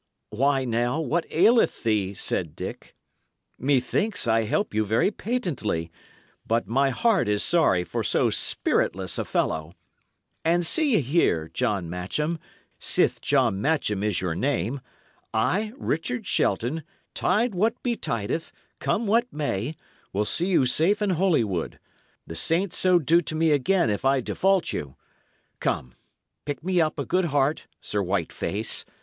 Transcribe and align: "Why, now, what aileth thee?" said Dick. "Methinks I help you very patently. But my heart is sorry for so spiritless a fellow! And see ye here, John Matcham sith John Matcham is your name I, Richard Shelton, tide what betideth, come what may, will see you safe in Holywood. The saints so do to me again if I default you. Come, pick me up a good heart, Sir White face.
"Why, 0.31 0.65
now, 0.65 0.99
what 0.99 1.31
aileth 1.31 1.83
thee?" 1.83 2.15
said 2.15 2.55
Dick. 2.55 2.95
"Methinks 3.59 4.25
I 4.27 4.45
help 4.45 4.73
you 4.73 4.83
very 4.83 5.11
patently. 5.11 5.91
But 6.43 6.67
my 6.67 6.89
heart 6.89 7.29
is 7.29 7.43
sorry 7.43 7.83
for 7.83 8.03
so 8.03 8.31
spiritless 8.31 9.19
a 9.19 9.25
fellow! 9.25 9.75
And 10.43 10.65
see 10.65 10.93
ye 10.93 11.01
here, 11.01 11.51
John 11.53 11.87
Matcham 11.87 12.39
sith 12.79 13.21
John 13.21 13.61
Matcham 13.61 14.01
is 14.01 14.21
your 14.21 14.33
name 14.33 14.81
I, 15.35 15.71
Richard 15.77 16.25
Shelton, 16.25 16.81
tide 17.13 17.53
what 17.53 17.75
betideth, 17.83 18.51
come 18.79 19.05
what 19.05 19.31
may, 19.31 19.75
will 20.11 20.25
see 20.25 20.47
you 20.47 20.65
safe 20.65 21.03
in 21.03 21.11
Holywood. 21.11 21.77
The 22.25 22.33
saints 22.35 22.75
so 22.75 22.97
do 22.97 23.21
to 23.21 23.35
me 23.35 23.51
again 23.51 23.91
if 23.91 24.03
I 24.03 24.19
default 24.21 24.73
you. 24.73 24.95
Come, 25.59 25.93
pick 26.43 26.63
me 26.63 26.81
up 26.81 26.97
a 26.97 27.05
good 27.05 27.25
heart, 27.25 27.67
Sir 27.81 28.01
White 28.01 28.33
face. 28.33 28.83